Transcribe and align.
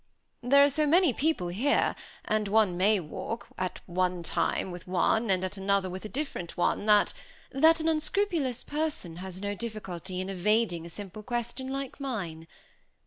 "There 0.41 0.63
are 0.63 0.69
so 0.71 0.87
many 0.87 1.13
people 1.13 1.49
here, 1.49 1.95
and 2.25 2.47
one 2.47 2.75
may 2.75 2.99
walk, 2.99 3.45
at 3.59 3.81
one 3.85 4.23
time 4.23 4.71
with 4.71 4.87
one, 4.87 5.29
and 5.29 5.43
at 5.43 5.57
another 5.57 5.91
with 5.91 6.03
a 6.05 6.09
different 6.09 6.57
one, 6.57 6.87
that" 6.87 7.13
"That 7.61 7.79
an 7.79 7.87
unscrupulous 7.87 8.63
person 8.63 9.17
has 9.17 9.43
no 9.43 9.53
difficulty 9.53 10.19
in 10.19 10.27
evading 10.27 10.87
a 10.87 10.89
simple 10.89 11.21
question 11.21 11.71
like 11.71 11.99
mine. 11.99 12.47